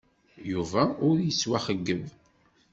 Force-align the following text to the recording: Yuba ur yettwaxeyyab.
Yuba 0.51 0.83
ur 1.07 1.15
yettwaxeyyab. 1.21 2.05